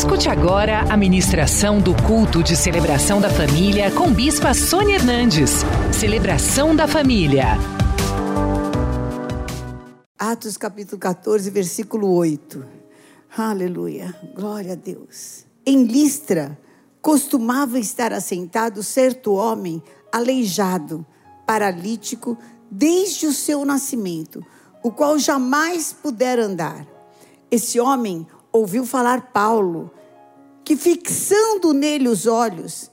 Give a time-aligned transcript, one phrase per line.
[0.00, 5.50] Escute agora a ministração do culto de celebração da família com Bispa Sônia Hernandes.
[5.92, 7.48] Celebração da família.
[10.18, 12.64] Atos capítulo 14, versículo 8.
[13.36, 14.18] Aleluia.
[14.34, 15.44] Glória a Deus.
[15.66, 16.58] Em Listra
[17.02, 21.04] costumava estar assentado certo homem aleijado,
[21.46, 22.38] paralítico,
[22.70, 24.42] desde o seu nascimento,
[24.82, 26.86] o qual jamais pudera andar.
[27.50, 29.90] Esse homem ouviu falar Paulo,
[30.64, 32.90] que fixando nele os olhos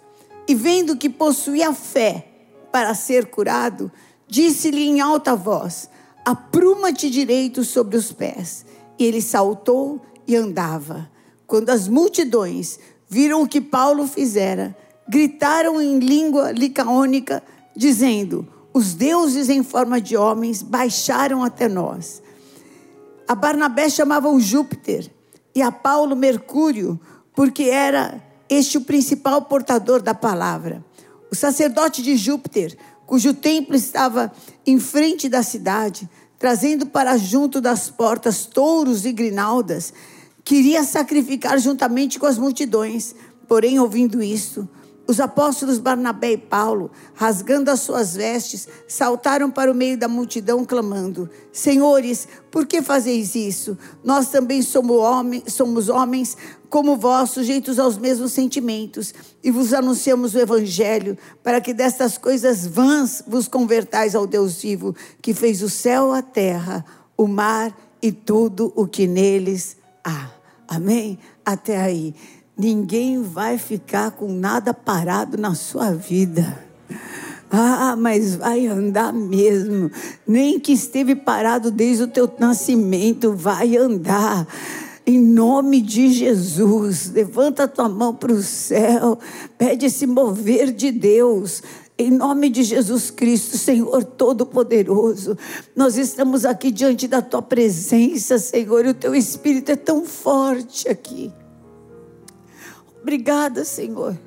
[0.48, 2.28] e vendo que possuía fé
[2.72, 3.92] para ser curado,
[4.28, 5.90] disse-lhe em alta voz:
[6.26, 8.66] Apruma-te direito sobre os pés.
[9.00, 11.10] E ele saltou e andava.
[11.46, 14.76] Quando as multidões viram o que Paulo fizera,
[15.08, 17.44] gritaram em língua licaônica,
[17.76, 22.22] dizendo: Os deuses em forma de homens baixaram até nós.
[23.28, 25.12] A Barnabé chamavam Júpiter
[25.58, 27.00] e a Paulo Mercúrio,
[27.34, 30.86] porque era este o principal portador da palavra.
[31.32, 34.32] O sacerdote de Júpiter, cujo templo estava
[34.68, 39.92] em frente da cidade, trazendo para junto das portas touros e grinaldas,
[40.44, 43.16] queria sacrificar juntamente com as multidões.
[43.48, 44.70] Porém, ouvindo isto,
[45.08, 50.66] os apóstolos Barnabé e Paulo, rasgando as suas vestes, saltaram para o meio da multidão,
[50.66, 53.78] clamando: Senhores, por que fazeis isso?
[54.04, 56.36] Nós também somos, homens, somos homens
[56.70, 62.68] como vós, sujeitos aos mesmos sentimentos, e vos anunciamos o Evangelho, para que destas coisas
[62.68, 66.84] vãs vos convertais ao Deus vivo, que fez o céu, a terra,
[67.16, 70.30] o mar e tudo o que neles há.
[70.68, 71.18] Amém?
[71.46, 72.14] Até aí.
[72.58, 76.66] Ninguém vai ficar com nada parado na sua vida.
[77.52, 79.92] Ah, mas vai andar mesmo.
[80.28, 84.48] Nem que esteve parado desde o teu nascimento, vai andar.
[85.06, 89.20] Em nome de Jesus, levanta a tua mão para o céu,
[89.56, 91.62] pede esse mover de Deus.
[91.96, 95.38] Em nome de Jesus Cristo, Senhor Todo-Poderoso,
[95.76, 100.90] nós estamos aqui diante da tua presença, Senhor, e o teu Espírito é tão forte
[100.90, 101.32] aqui.
[103.08, 104.20] Obrigada, Senhor.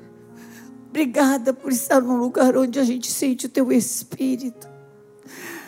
[0.89, 4.67] Obrigada por estar num lugar onde a gente sente o teu espírito.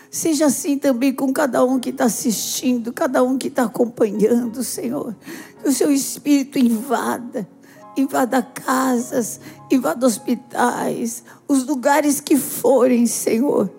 [0.10, 5.16] Seja assim também com cada um que está assistindo, cada um que está acompanhando, Senhor.
[5.62, 7.48] Que o seu espírito invada,
[7.96, 13.70] invada casas, invada hospitais, os lugares que forem, Senhor.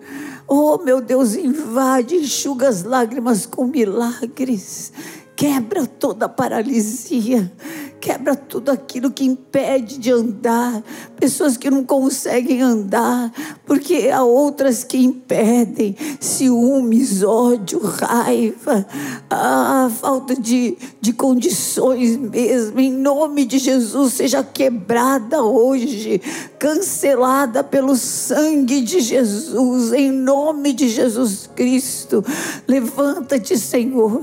[0.47, 4.93] Oh, meu Deus, invade, enxuga as lágrimas com milagres.
[5.35, 7.51] Quebra toda paralisia,
[7.99, 10.81] quebra tudo aquilo que impede de andar,
[11.19, 13.33] pessoas que não conseguem andar,
[13.65, 18.85] porque há outras que impedem, ciúmes, ódio, raiva,
[19.29, 26.21] a falta de, de condições mesmo, em nome de Jesus, seja quebrada hoje,
[26.59, 32.23] cancelada pelo sangue de Jesus, em nome de Jesus Cristo.
[32.67, 34.21] Levanta-te, Senhor,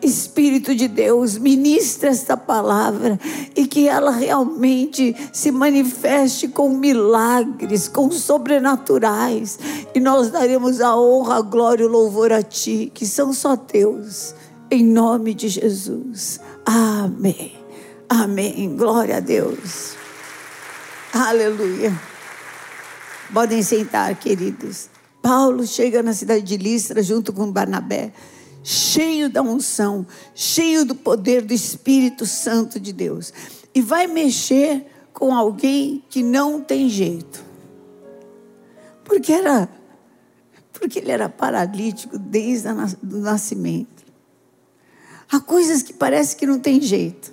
[0.00, 3.18] Espírito de Deus, ministra esta palavra
[3.56, 9.58] e que ela realmente se manifeste com milagres, com sobrenaturais.
[9.94, 13.56] E nós daremos a honra, a glória e o louvor a Ti, que são só
[13.56, 14.34] Teus,
[14.70, 16.40] em nome de Jesus.
[16.64, 17.52] Amém.
[18.08, 18.76] Amém.
[18.76, 19.94] Glória a Deus.
[21.12, 21.98] Aleluia.
[23.32, 24.88] Podem sentar, queridos.
[25.22, 28.12] Paulo chega na cidade de Listra junto com Barnabé
[28.64, 33.30] cheio da unção, cheio do poder do Espírito Santo de Deus.
[33.74, 37.44] E vai mexer com alguém que não tem jeito.
[39.04, 39.68] Porque era
[40.72, 44.04] porque ele era paralítico desde o nascimento.
[45.30, 47.32] Há coisas que parece que não tem jeito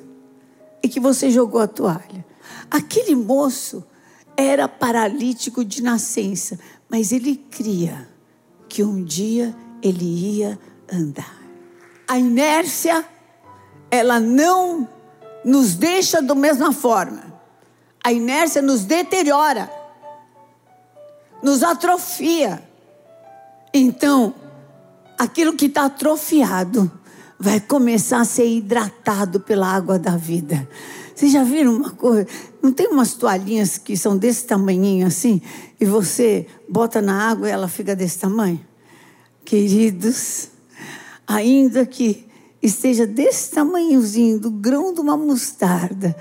[0.81, 2.25] e que você jogou a toalha.
[2.69, 3.83] Aquele moço
[4.37, 8.07] era paralítico de nascença, mas ele cria
[8.69, 10.59] que um dia ele ia
[10.91, 11.35] andar.
[12.07, 13.05] A inércia,
[13.89, 14.87] ela não
[15.45, 17.31] nos deixa da mesma forma.
[18.03, 19.71] A inércia nos deteriora,
[21.41, 22.61] nos atrofia.
[23.73, 24.33] Então,
[25.17, 26.91] aquilo que está atrofiado
[27.39, 30.67] vai começar a ser hidratado pela água da vida.
[31.15, 32.27] Vocês já viram uma coisa?
[32.61, 35.41] Não tem umas toalhinhas que são desse tamanhinho assim,
[35.79, 38.59] e você bota na água e ela fica desse tamanho?
[39.43, 40.50] Queridos,
[41.33, 42.25] ainda que
[42.61, 46.15] esteja desse tamanhozinho, do grão de uma mostarda,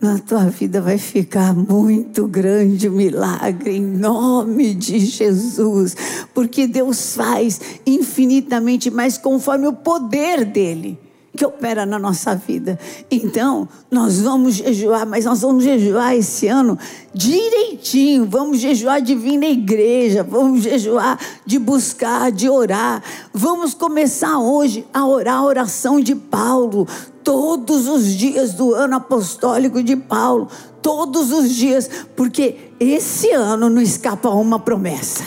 [0.00, 5.96] na tua vida vai ficar muito grande o milagre, em nome de Jesus,
[6.34, 10.98] porque Deus faz infinitamente mais conforme o poder dele
[11.36, 12.78] que opera na nossa vida.
[13.10, 16.78] Então, nós vamos jejuar, mas nós vamos jejuar esse ano
[17.12, 18.24] direitinho.
[18.24, 23.02] Vamos jejuar de vir na igreja, vamos jejuar de buscar, de orar.
[23.32, 26.86] Vamos começar hoje a orar a oração de Paulo.
[27.24, 30.46] Todos os dias do ano apostólico de Paulo,
[30.82, 35.24] todos os dias, porque esse ano não escapa uma promessa.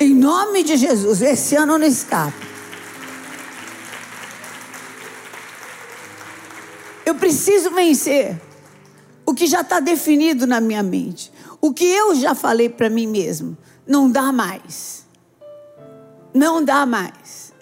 [0.00, 2.49] Em nome de Jesus, esse ano não escapa.
[7.10, 8.40] Eu preciso vencer
[9.26, 11.32] o que já está definido na minha mente.
[11.60, 13.58] O que eu já falei para mim mesmo.
[13.84, 15.04] Não dá mais.
[16.32, 17.52] Não dá mais.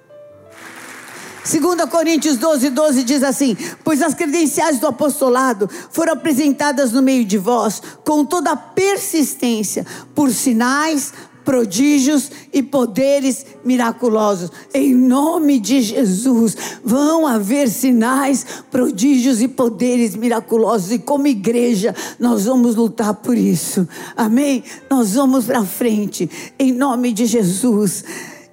[1.50, 7.24] 2 Coríntios 12, 12 diz assim: Pois as credenciais do apostolado foram apresentadas no meio
[7.24, 11.14] de vós com toda a persistência, por sinais,
[11.48, 14.50] prodígios e poderes miraculosos.
[14.74, 16.54] Em nome de Jesus,
[16.84, 20.92] vão haver sinais, prodígios e poderes miraculosos.
[20.92, 23.88] E como igreja, nós vamos lutar por isso.
[24.14, 24.62] Amém?
[24.90, 26.28] Nós vamos para frente,
[26.58, 28.04] em nome de Jesus.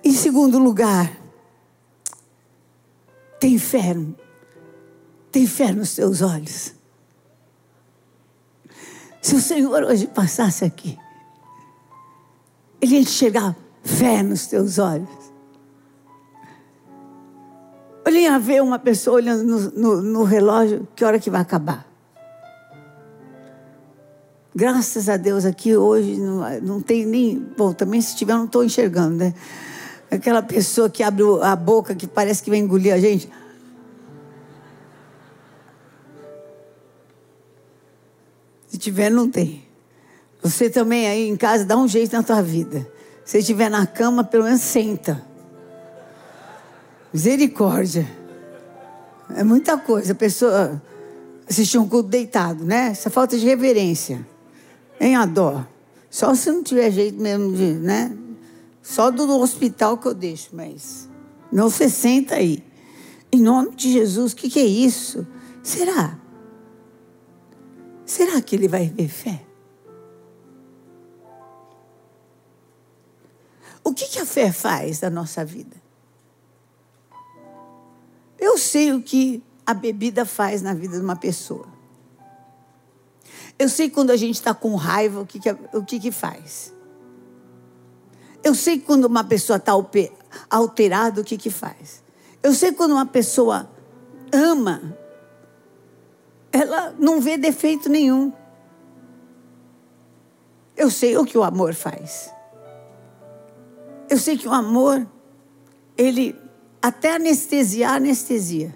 [0.01, 1.11] Em segundo lugar,
[3.41, 3.93] tem fé.
[5.33, 6.73] Tem fé nos seus olhos.
[9.21, 10.97] Se o Senhor hoje passasse aqui,
[12.85, 15.09] ele enxergar fé nos teus olhos.
[18.05, 21.85] Ele ia ver uma pessoa olhando no, no, no relógio, que hora que vai acabar.
[24.53, 27.37] Graças a Deus aqui hoje não, não tem nem.
[27.57, 29.33] Bom, também se tiver, não estou enxergando, né?
[30.09, 33.29] Aquela pessoa que abre a boca que parece que vai engolir a gente.
[38.67, 39.64] Se tiver, não tem.
[40.45, 42.87] Você também aí em casa dá um jeito na tua vida.
[43.25, 45.25] Se estiver na cama, pelo menos senta.
[47.11, 48.07] Misericórdia.
[49.35, 50.11] É muita coisa.
[50.11, 50.79] A pessoa
[51.49, 52.89] assistir um culto deitado, né?
[52.91, 54.23] Essa falta de reverência.
[54.99, 55.65] Em a dó.
[56.11, 58.15] Só se não tiver jeito mesmo de, né?
[58.83, 61.09] Só do hospital que eu deixo, mas
[61.51, 62.63] não você senta aí.
[63.31, 65.25] Em nome de Jesus, o que, que é isso?
[65.63, 66.19] Será?
[68.05, 69.41] Será que ele vai ver fé?
[73.85, 75.77] O que, que a fé faz na nossa vida?
[78.39, 81.67] Eu sei o que a bebida faz na vida de uma pessoa.
[83.59, 86.73] Eu sei quando a gente está com raiva, o que, que, o que, que faz.
[88.43, 89.71] Eu sei quando uma pessoa está
[90.49, 92.03] alterada, o que, que faz.
[92.41, 93.69] Eu sei quando uma pessoa
[94.33, 94.97] ama,
[96.51, 98.33] ela não vê defeito nenhum.
[100.75, 102.34] Eu sei o que o amor faz.
[104.15, 105.05] Eu sei que o amor,
[105.97, 106.33] ele
[106.81, 108.73] até anestesiar, anestesia.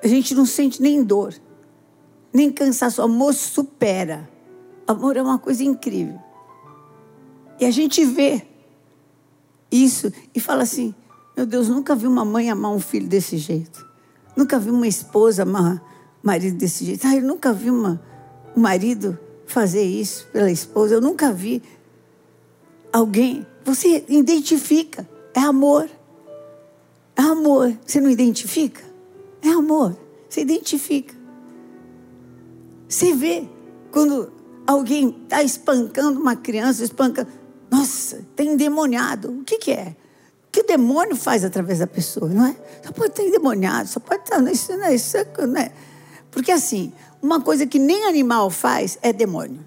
[0.00, 1.34] A gente não sente nem dor,
[2.32, 3.02] nem cansaço.
[3.02, 4.30] O amor supera.
[4.86, 6.20] O amor é uma coisa incrível.
[7.58, 8.46] E a gente vê
[9.72, 10.94] isso e fala assim:
[11.36, 13.84] meu Deus, nunca vi uma mãe amar um filho desse jeito.
[14.36, 15.82] Nunca vi uma esposa amar
[16.22, 17.04] um marido desse jeito.
[17.08, 18.00] Ah, eu nunca vi uma,
[18.56, 20.94] um marido fazer isso pela esposa.
[20.94, 21.60] Eu nunca vi
[22.92, 25.06] alguém você identifica.
[25.34, 25.90] É amor.
[27.16, 27.76] É amor.
[27.84, 28.80] Você não identifica?
[29.42, 29.98] É amor.
[30.28, 31.12] Você identifica.
[32.88, 33.48] Você vê
[33.90, 34.32] quando
[34.64, 37.26] alguém está espancando uma criança, espanca.
[37.68, 39.32] Nossa, tem endemoniado.
[39.32, 39.96] O que, que é?
[40.46, 42.56] O que o demônio faz através da pessoa, não é?
[42.84, 44.40] Só pode ter endemoniado, só pode estar.
[44.50, 45.72] Isso, não é, isso não é.
[46.30, 49.64] Porque assim, uma coisa que nem animal faz é demônio.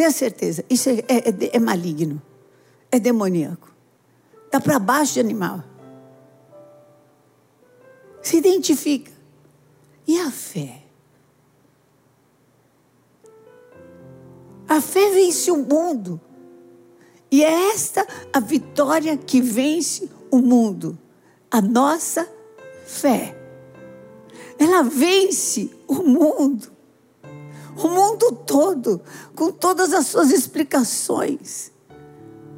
[0.00, 2.22] Tenha certeza, isso é, é, é maligno,
[2.90, 3.70] é demoníaco.
[4.46, 5.62] Está para baixo de animal.
[8.22, 9.12] Se identifica.
[10.06, 10.84] E a fé?
[14.66, 16.18] A fé vence o mundo.
[17.30, 20.98] E é esta a vitória que vence o mundo.
[21.50, 22.26] A nossa
[22.86, 23.36] fé.
[24.58, 26.79] Ela vence o mundo
[27.82, 29.00] o mundo todo,
[29.34, 31.72] com todas as suas explicações,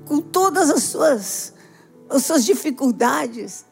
[0.04, 1.52] com todas as suas,
[2.08, 3.64] as suas dificuldades,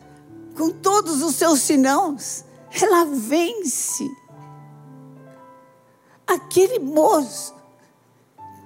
[0.56, 2.44] com todos os seus sinãos,
[2.80, 4.08] ela vence.
[6.26, 7.54] Aquele moço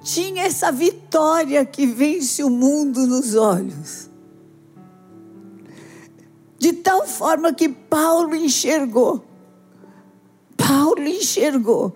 [0.03, 4.11] tinha essa vitória que vence o mundo nos olhos.
[6.59, 9.25] De tal forma que Paulo enxergou.
[10.57, 11.95] Paulo enxergou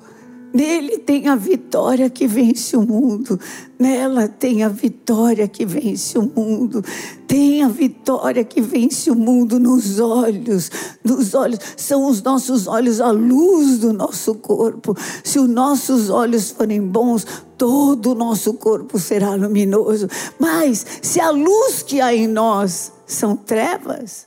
[0.53, 3.39] Nele tem a vitória que vence o mundo.
[3.79, 6.83] Nela tem a vitória que vence o mundo.
[7.27, 10.71] Tem a vitória que vence o mundo nos olhos.
[11.05, 11.59] Nos olhos.
[11.77, 14.97] São os nossos olhos a luz do nosso corpo.
[15.23, 17.27] Se os nossos olhos forem bons,
[17.59, 20.09] todo o nosso corpo será luminoso.
[20.39, 24.27] Mas se a luz que há em nós são trevas,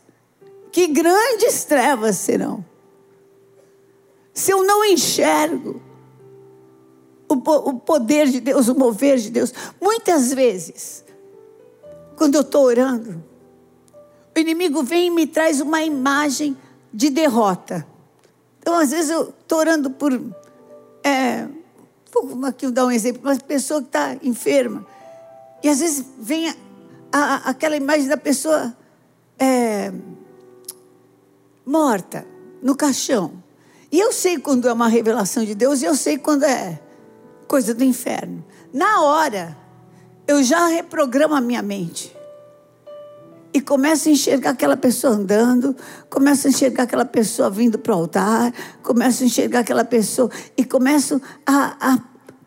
[0.72, 2.64] que grandes trevas serão.
[4.34, 5.82] Se eu não enxergo,
[7.34, 9.54] o, poder de Deus, o mover de Deus.
[9.80, 11.04] Muitas vezes,
[12.16, 13.24] quando eu estou orando,
[14.36, 16.58] o inimigo vem e me traz uma imagem
[16.94, 17.86] de derrota.
[18.60, 20.14] Então, às vezes, eu estou orando por.
[21.04, 21.48] É,
[22.14, 24.86] vou aqui dar um exemplo, uma pessoa que está enferma.
[25.64, 26.56] E às vezes vem a,
[27.12, 28.76] a, aquela imagem da pessoa
[29.40, 29.92] é,
[31.66, 32.26] morta
[32.62, 33.32] no caixão.
[33.92, 36.80] E eu sei quando é uma revelação de Deus e eu sei quando é
[37.52, 38.46] coisa do inferno.
[38.74, 39.58] Na hora,
[40.26, 42.16] eu já reprogramo a minha mente.
[43.54, 45.76] E começo a enxergar aquela pessoa andando,
[46.10, 50.64] começo a enxergar aquela pessoa vindo para o altar, começo a enxergar aquela pessoa e
[50.64, 52.00] começo a, a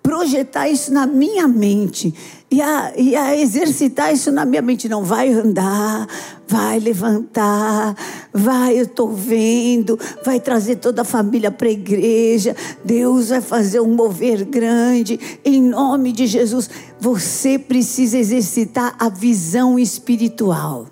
[0.05, 2.15] projetar isso na minha mente
[2.51, 4.87] e a, e a exercitar isso na minha mente.
[4.87, 6.07] Não vai andar,
[6.47, 7.97] vai levantar,
[8.31, 12.55] vai, eu estou vendo, vai trazer toda a família para a igreja.
[12.85, 16.69] Deus vai fazer um mover grande, em nome de Jesus.
[17.01, 20.87] Você precisa exercitar a visão espiritual.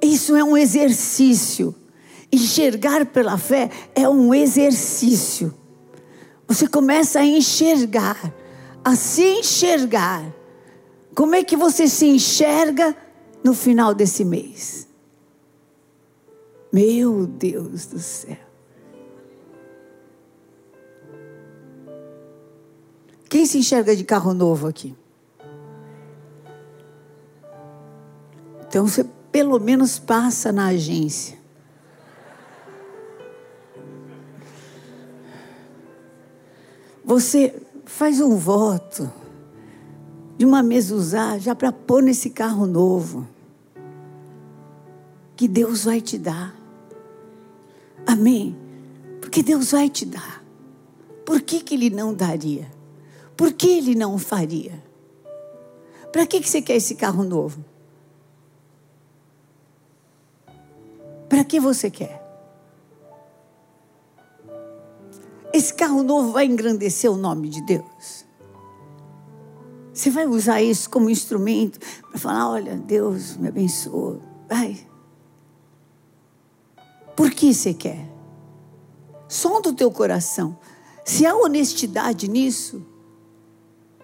[0.00, 1.74] Isso é um exercício.
[2.32, 5.54] Enxergar pela fé é um exercício.
[6.46, 8.32] Você começa a enxergar,
[8.84, 10.32] a se enxergar.
[11.14, 12.96] Como é que você se enxerga
[13.42, 14.86] no final desse mês?
[16.72, 18.36] Meu Deus do céu.
[23.28, 24.94] Quem se enxerga de carro novo aqui?
[28.68, 31.35] Então você pelo menos passa na agência.
[37.06, 39.08] Você faz um voto
[40.36, 43.24] de uma mesa usar já para pôr nesse carro novo.
[45.36, 46.52] Que Deus vai te dar.
[48.04, 48.56] Amém?
[49.20, 50.42] Porque Deus vai te dar.
[51.24, 52.68] Por que, que Ele não daria?
[53.36, 54.82] Por que Ele não faria?
[56.10, 57.64] Para que, que você quer esse carro novo?
[61.28, 62.25] Para que você quer?
[65.56, 68.26] Esse carro novo vai engrandecer o nome de Deus.
[69.90, 71.78] Você vai usar isso como instrumento
[72.10, 74.20] para falar: olha, Deus me abençoa.
[74.46, 74.86] Vai.
[77.16, 78.06] Por que você quer?
[79.26, 80.58] Sonda o teu coração.
[81.02, 82.86] Se há honestidade nisso,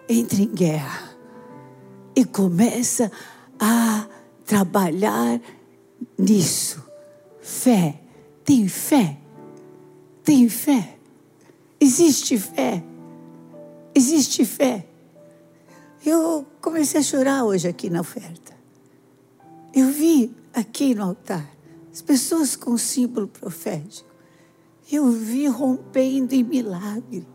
[0.09, 1.14] entre em guerra
[2.16, 3.12] e começa
[3.61, 4.06] a
[4.47, 5.38] trabalhar
[6.18, 6.82] nisso.
[7.42, 8.00] Fé.
[8.42, 9.18] Tem fé?
[10.25, 11.01] Tem fé?
[11.83, 12.81] Existe fé.
[13.93, 14.87] Existe fé.
[16.07, 18.57] Eu comecei a chorar hoje aqui na oferta.
[19.75, 21.45] Eu vi aqui no altar
[21.93, 24.09] as pessoas com símbolo profético.
[24.93, 27.27] Eu vi rompendo em milagre.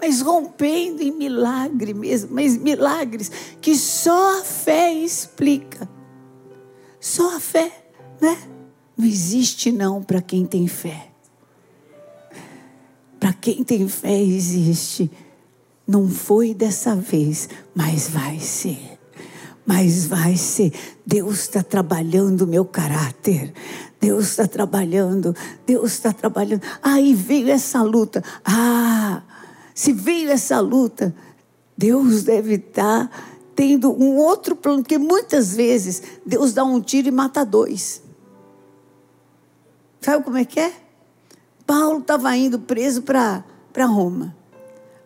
[0.00, 5.88] Mas rompendo em milagre mesmo, mas milagres que só a fé explica.
[6.98, 8.36] Só a fé, né?
[8.96, 11.09] Não existe não para quem tem fé.
[13.20, 15.10] Para quem tem fé, existe.
[15.86, 18.98] Não foi dessa vez, mas vai ser.
[19.66, 20.72] Mas vai ser.
[21.04, 23.52] Deus está trabalhando meu caráter.
[24.00, 25.36] Deus está trabalhando.
[25.66, 26.62] Deus está trabalhando.
[26.82, 28.24] Aí veio essa luta.
[28.42, 29.22] Ah,
[29.74, 31.14] se veio essa luta,
[31.76, 33.10] Deus deve estar tá
[33.54, 38.02] tendo um outro plano, porque muitas vezes Deus dá um tiro e mata dois.
[40.00, 40.72] Sabe como é que é?
[41.70, 43.44] Paulo estava indo preso para
[43.86, 44.36] Roma.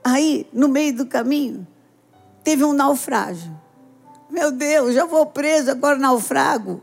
[0.02, 1.66] Aí, no meio do caminho,
[2.42, 3.54] teve um naufrágio.
[4.30, 6.80] Meu Deus, já vou preso, agora naufrago.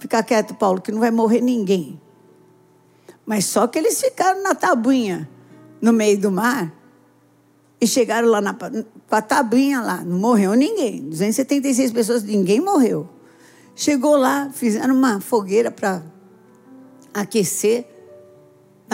[0.00, 2.00] Fica quieto, Paulo, que não vai morrer ninguém.
[3.24, 5.30] Mas só que eles ficaram na tabuinha,
[5.80, 6.74] no meio do mar,
[7.80, 11.08] e chegaram lá na, com a tabuinha lá, não morreu ninguém.
[11.08, 13.08] 276 pessoas, ninguém morreu.
[13.76, 16.02] Chegou lá, fizeram uma fogueira para
[17.14, 17.93] aquecer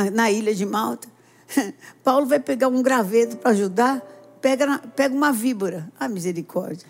[0.08, 1.08] na, ilha de Malta.
[2.04, 4.00] Paulo vai pegar um graveto para ajudar,
[4.40, 5.90] pega, pega uma víbora.
[5.98, 6.86] Ah, misericórdia.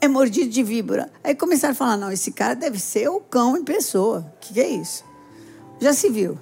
[0.00, 1.10] É mordido de víbora.
[1.24, 4.30] Aí começaram a falar: não, esse cara deve ser o cão em pessoa.
[4.36, 5.04] O que, que é isso?
[5.80, 6.38] Já se viu?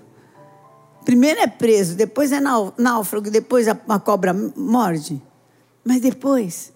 [1.04, 5.22] Primeiro é preso, depois é náufrago, depois a cobra morde.
[5.84, 6.72] Mas depois.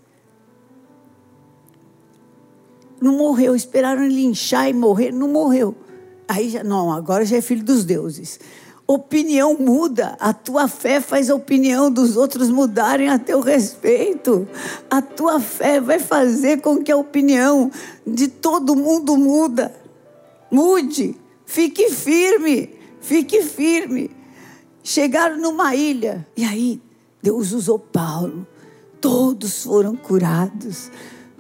[3.00, 5.75] Não morreu, esperaram ele inchar e morrer, não morreu.
[6.28, 8.38] Aí já, não, agora já é filho dos deuses.
[8.87, 14.47] Opinião muda, a tua fé faz a opinião dos outros mudarem a teu respeito.
[14.90, 17.70] A tua fé vai fazer com que a opinião
[18.06, 19.75] de todo mundo muda.
[20.50, 22.70] Mude, fique firme,
[23.00, 24.11] fique firme.
[24.82, 26.80] Chegaram numa ilha e aí
[27.23, 28.47] Deus usou Paulo.
[29.00, 30.90] Todos foram curados.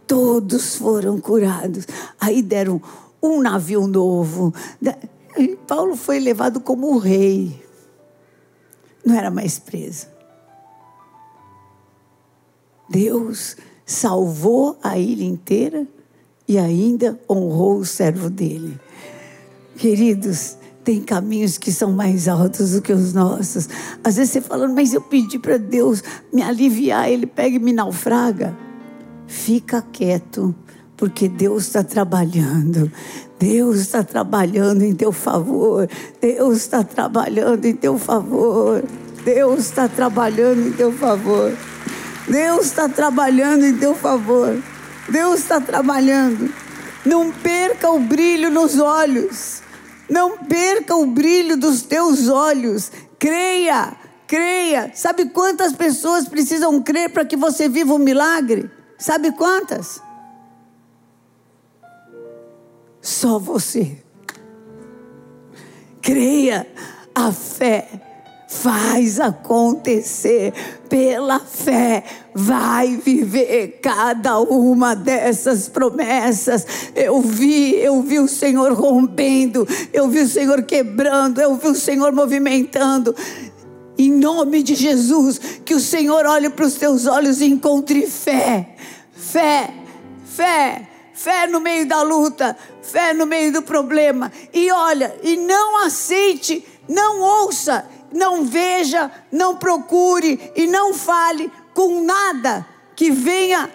[0.06, 1.86] Todos foram curados.
[2.20, 2.80] Aí deram
[3.22, 4.52] um navio novo.
[5.36, 7.62] E Paulo foi levado como rei.
[9.04, 10.06] Não era mais preso.
[12.88, 15.86] Deus salvou a ilha inteira
[16.46, 18.78] e ainda honrou o servo dele.
[19.76, 23.68] Queridos, tem caminhos que são mais altos do que os nossos.
[24.02, 27.72] Às vezes você fala, mas eu pedi para Deus me aliviar, Ele pega e me
[27.72, 28.56] naufraga.
[29.26, 30.54] Fica quieto,
[30.98, 32.92] porque Deus está trabalhando.
[33.38, 35.88] Deus está trabalhando em teu favor.
[36.20, 38.82] Deus está trabalhando em teu favor.
[39.24, 41.56] Deus está trabalhando em teu favor.
[42.28, 44.60] Deus está trabalhando em teu favor.
[45.08, 46.52] Deus está trabalhando.
[47.06, 49.62] Não perca o brilho nos olhos.
[50.10, 52.90] Não perca o brilho dos teus olhos.
[53.20, 53.92] Creia,
[54.26, 54.90] creia.
[54.94, 58.68] Sabe quantas pessoas precisam crer para que você viva um milagre?
[58.98, 60.07] Sabe quantas?
[63.08, 63.96] Só você.
[66.02, 66.66] Creia,
[67.14, 67.88] a fé
[68.46, 70.52] faz acontecer
[70.90, 76.66] pela fé, vai viver cada uma dessas promessas.
[76.94, 81.74] Eu vi, eu vi o Senhor rompendo, eu vi o Senhor quebrando, eu vi o
[81.74, 83.16] Senhor movimentando.
[83.96, 88.76] Em nome de Jesus, que o Senhor olhe para os teus olhos e encontre fé,
[89.12, 89.72] fé,
[90.26, 94.32] fé, fé no meio da luta, fé no meio do problema.
[94.52, 102.02] E olha, e não aceite, não ouça não veja, não procure e não fale com
[102.02, 103.70] nada que venha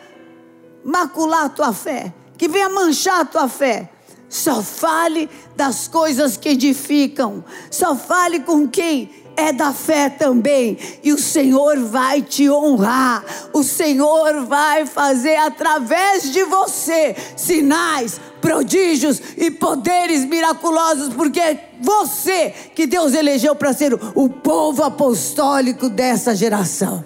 [0.83, 3.89] macular a tua fé, que venha manchar a tua fé.
[4.27, 7.45] Só fale das coisas que edificam.
[7.69, 10.77] Só fale com quem é da fé também.
[11.03, 13.23] E o Senhor vai te honrar.
[13.51, 22.53] O Senhor vai fazer através de você sinais, prodígios e poderes miraculosos, porque é você
[22.75, 27.03] que Deus elegeu para ser o povo apostólico dessa geração.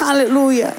[0.00, 0.74] Aleluia.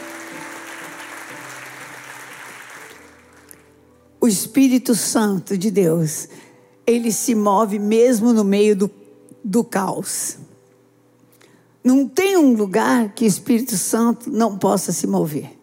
[4.22, 6.28] O Espírito Santo de Deus,
[6.90, 8.92] ele se move mesmo no meio do,
[9.44, 10.38] do caos.
[11.84, 15.60] Não tem um lugar que o Espírito Santo não possa se mover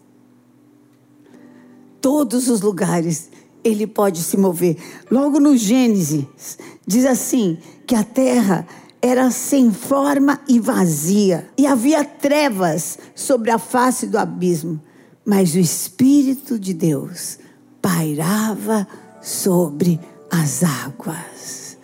[2.07, 3.31] todos os lugares
[3.65, 4.77] ele pode se mover.
[5.11, 8.65] Logo no Gênesis, diz assim: que a terra
[9.03, 14.81] era sem forma e vazia, e havia trevas sobre a face do abismo,
[15.25, 17.41] mas o Espírito de Deus
[17.83, 18.87] pairava
[19.21, 19.99] sobre
[20.43, 21.77] as águas.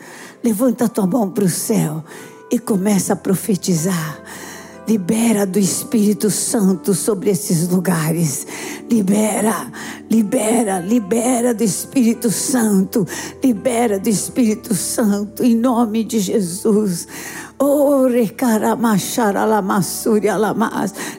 [0.43, 2.05] Levanta tua mão para o céu
[2.51, 4.21] e começa a profetizar.
[4.87, 8.47] Libera do Espírito Santo sobre esses lugares.
[8.91, 9.71] Libera,
[10.11, 13.07] libera, libera do Espírito Santo.
[13.43, 17.07] Libera do Espírito Santo em nome de Jesus.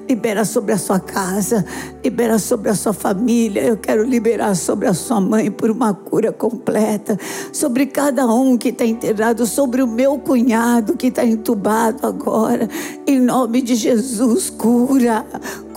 [0.10, 1.66] Libera sobre a sua casa,
[2.04, 3.62] libera sobre a sua família.
[3.62, 7.18] Eu quero liberar sobre a sua mãe por uma cura completa.
[7.54, 12.68] Sobre cada um que está internado, sobre o meu cunhado que está entubado agora.
[13.08, 15.26] Em nome de Jesus, cura,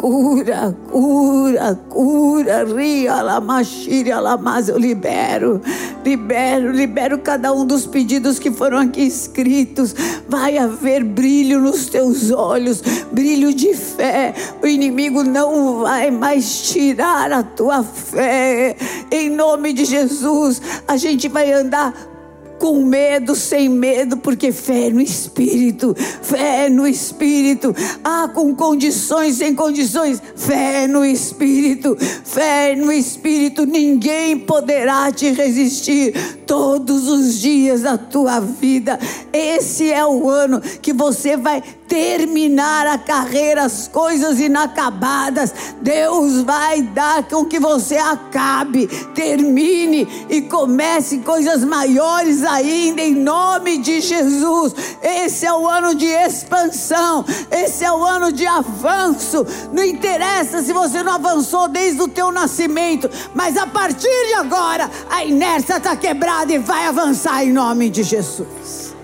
[0.07, 2.64] cura, cura, cura.
[2.64, 4.69] Ria, lamachira, lamas.
[4.69, 5.61] Eu libero,
[6.05, 9.95] libero, libero cada um dos pedidos que foram aqui escritos.
[10.29, 14.33] Vai haver brilho nos teus olhos, brilho de fé.
[14.62, 18.77] O inimigo não vai mais tirar a tua fé.
[19.11, 22.15] Em nome de Jesus, a gente vai andar
[22.59, 27.75] com medo, sem medo, porque fé no Espírito, fé no Espírito.
[28.03, 33.66] Ah, com condições, sem condições, fé no Espírito, fé no Espírito.
[33.66, 36.14] Ninguém poderá te resistir
[36.47, 38.99] todos os dias da tua vida.
[39.33, 45.53] Esse é o ano que você vai terminar a carreira, as coisas inacabadas.
[45.83, 53.78] Deus vai dar com que você acabe, termine e comece coisas maiores ainda, em nome
[53.78, 54.74] de Jesus.
[55.02, 59.44] Esse é o ano de expansão, esse é o ano de avanço.
[59.72, 64.90] Não interessa se você não avançou desde o teu nascimento, mas a partir de agora
[65.11, 68.94] a inércia está quebrada e vai avançar em nome de Jesus.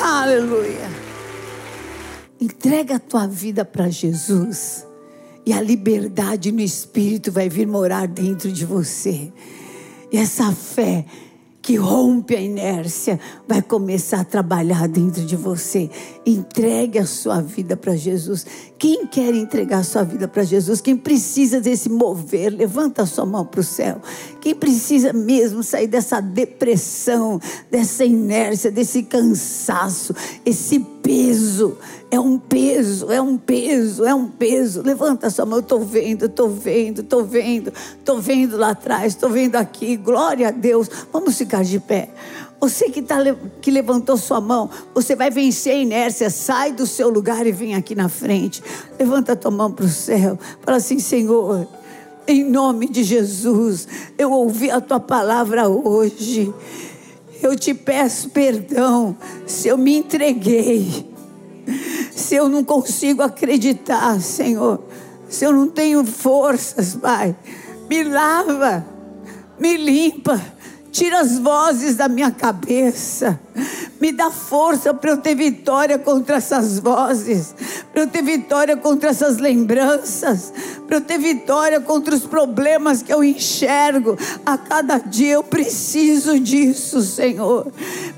[0.00, 0.90] Aleluia.
[2.40, 4.84] Entrega a tua vida para Jesus
[5.44, 9.32] e a liberdade no Espírito vai vir morar dentro de você.
[10.10, 11.04] E essa fé
[11.62, 15.88] que rompe a inércia, vai começar a trabalhar dentro de você.
[16.26, 18.44] Entregue a sua vida para Jesus.
[18.76, 20.80] Quem quer entregar a sua vida para Jesus?
[20.80, 24.02] Quem precisa desse mover, levanta a sua mão para o céu.
[24.40, 30.12] Quem precisa mesmo sair dessa depressão, dessa inércia, desse cansaço,
[30.44, 31.76] esse peso.
[32.10, 34.82] É um peso, é um peso, é um peso.
[34.82, 39.28] Levanta sua mão, eu estou vendo, estou vendo, estou vendo, estou vendo lá atrás, estou
[39.28, 39.96] vendo aqui.
[39.96, 40.88] Glória a Deus.
[41.12, 42.10] Vamos ficar de pé.
[42.60, 43.16] Você que, tá,
[43.60, 46.30] que levantou sua mão, você vai vencer a inércia.
[46.30, 48.62] Sai do seu lugar e vem aqui na frente.
[48.98, 50.38] Levanta a tua mão para o céu.
[50.62, 51.66] Fala assim, Senhor.
[52.24, 56.54] Em nome de Jesus, eu ouvi a tua palavra hoje.
[57.42, 61.12] Eu te peço perdão se eu me entreguei,
[62.14, 64.80] se eu não consigo acreditar, Senhor,
[65.28, 67.34] se eu não tenho forças, Pai.
[67.90, 68.86] Me lava,
[69.58, 70.40] me limpa,
[70.92, 73.40] tira as vozes da minha cabeça.
[74.00, 77.54] Me dá força para eu ter vitória contra essas vozes,
[77.92, 80.52] para eu ter vitória contra essas lembranças,
[80.88, 84.18] para eu ter vitória contra os problemas que eu enxergo.
[84.44, 87.72] A cada dia eu preciso disso, Senhor.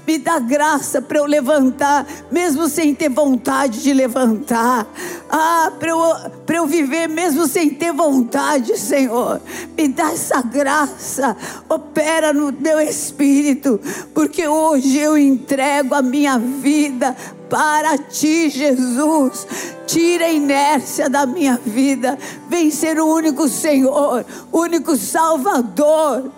[0.07, 4.87] Me dá graça para eu levantar, mesmo sem ter vontade de levantar.
[5.31, 6.16] Ah, para eu,
[6.49, 9.40] eu viver mesmo sem ter vontade, Senhor.
[9.77, 11.37] Me dá essa graça.
[11.68, 13.81] Opera no meu espírito,
[14.12, 17.16] porque hoje eu entrego a minha vida
[17.48, 19.46] para ti, Jesus.
[19.87, 22.18] Tira a inércia da minha vida.
[22.48, 26.30] Vem ser o único Senhor, único Salvador.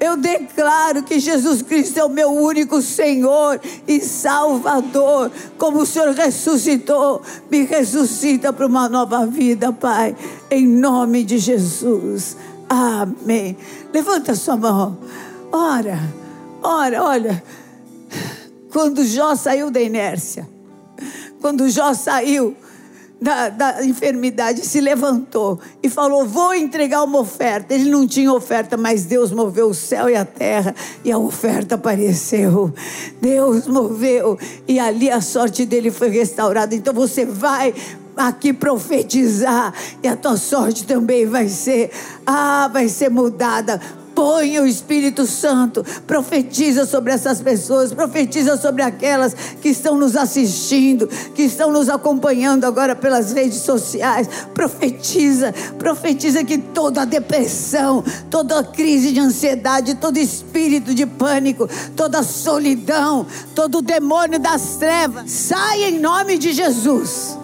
[0.00, 5.30] Eu declaro que Jesus Cristo é o meu único Senhor e Salvador.
[5.56, 10.16] Como o Senhor ressuscitou, me ressuscita para uma nova vida, Pai.
[10.50, 12.36] Em nome de Jesus.
[12.68, 13.56] Amém.
[13.92, 14.98] Levanta sua mão.
[15.52, 15.98] Ora,
[16.62, 17.42] ora, olha.
[18.74, 20.48] Quando Jó saiu da inércia,
[21.40, 22.56] quando Jó saiu
[23.22, 27.72] da, da, enfermidade, se levantou e falou: Vou entregar uma oferta.
[27.72, 31.76] Ele não tinha oferta, mas Deus moveu o céu e a terra e a oferta
[31.76, 32.74] apareceu.
[33.22, 36.74] Deus moveu e ali a sorte dele foi restaurada.
[36.74, 37.72] Então você vai
[38.16, 41.92] aqui profetizar e a tua sorte também vai ser,
[42.26, 43.80] ah, vai ser mudada
[44.14, 51.08] Põe o Espírito Santo, profetiza sobre essas pessoas, profetiza sobre aquelas que estão nos assistindo,
[51.34, 54.28] que estão nos acompanhando agora pelas redes sociais.
[54.54, 63.26] Profetiza, profetiza que toda depressão, toda crise de ansiedade, todo espírito de pânico, toda solidão,
[63.54, 67.36] todo demônio das trevas, saia em nome de Jesus.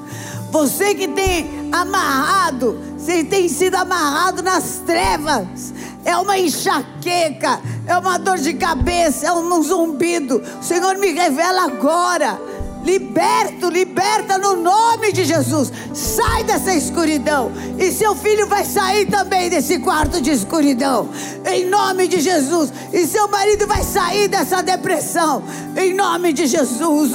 [0.50, 5.72] Você que tem amarrado, você tem sido amarrado nas trevas,
[6.04, 10.42] é uma enxaqueca, é uma dor de cabeça, é um zumbido.
[10.60, 12.38] O Senhor me revela agora.
[12.84, 15.70] Liberto, liberta no nome de Jesus.
[15.92, 17.52] Sai dessa escuridão.
[17.78, 21.10] E seu filho vai sair também desse quarto de escuridão.
[21.46, 22.72] Em nome de Jesus.
[22.92, 25.42] E seu marido vai sair dessa depressão.
[25.76, 27.12] Em nome de Jesus.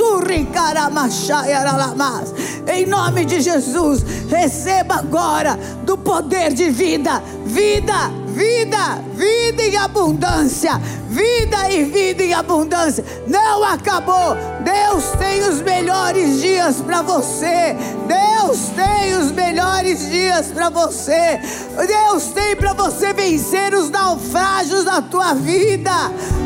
[2.71, 4.05] Em nome de Jesus.
[4.29, 7.23] Receba agora do poder de vida.
[7.45, 10.77] Vida vida, vida em abundância,
[11.07, 13.05] vida e vida em abundância.
[13.25, 14.35] Não acabou.
[14.61, 17.75] Deus tem os melhores dias para você.
[18.07, 21.39] Deus tem os melhores dias para você.
[21.87, 25.93] Deus tem para você vencer os naufrágios da tua vida.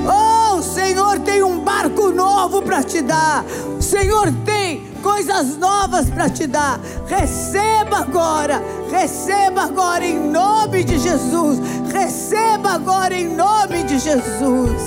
[0.06, 3.44] Oh, o Senhor tem um barco novo para te dar.
[3.80, 4.59] O Senhor tem
[5.02, 6.80] coisas novas para te dar.
[7.08, 11.60] Receba agora, receba agora em nome de Jesus.
[11.92, 14.82] Receba agora em nome de Jesus.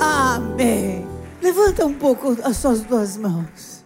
[0.00, 1.06] Amém.
[1.40, 3.84] Levanta um pouco as suas duas mãos.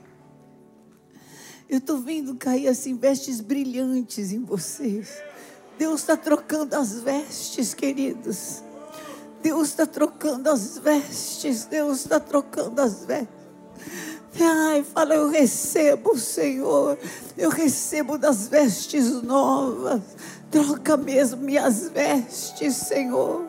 [1.68, 5.09] Eu estou vendo cair assim vestes brilhantes em vocês.
[5.79, 8.62] Deus está trocando as vestes, queridos.
[9.42, 11.64] Deus está trocando as vestes.
[11.64, 13.36] Deus está trocando as vestes.
[14.40, 16.99] Ai, fala, eu recebo, Senhor.
[17.37, 20.03] Eu recebo das vestes novas.
[20.51, 23.44] Troca mesmo minhas vestes, Senhor.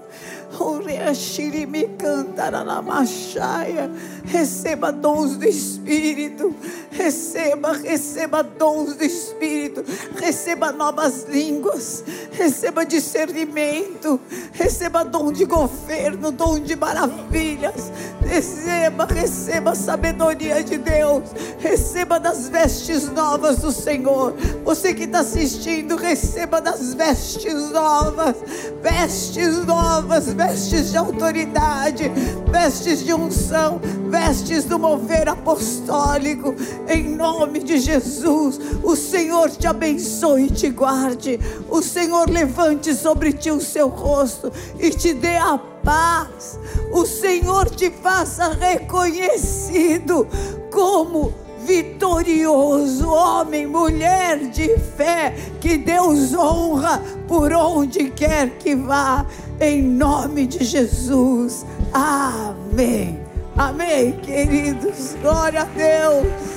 [4.26, 6.54] Receba dons do Espírito.
[6.92, 9.84] Receba, receba dons do Espírito.
[10.16, 12.04] Receba novas línguas.
[12.32, 14.20] Receba discernimento.
[14.54, 17.92] Receba dom de governo, dom de maravilhas.
[18.22, 21.24] Receba, receba sabedoria de Deus.
[21.60, 24.34] Receba das vestes novas do Senhor.
[24.66, 28.36] Você que está assistindo, receba das vestes novas.
[28.82, 32.12] Vestes novas, vestes de autoridade,
[32.52, 36.54] vestes de unção, vestes do mover apostólico.
[36.88, 41.40] Em nome de Jesus, o Senhor te abençoe e te guarde.
[41.68, 46.60] O Senhor levante sobre ti o seu rosto e te dê a paz.
[46.92, 50.28] O Senhor te faça reconhecido
[50.72, 51.34] como
[51.68, 59.26] vitorioso, homem, mulher de fé, que Deus honra por onde quer que vá,
[59.60, 61.66] em nome de Jesus.
[61.92, 63.20] Amém.
[63.58, 65.16] Amém, queridos.
[65.22, 66.57] Glória a Deus.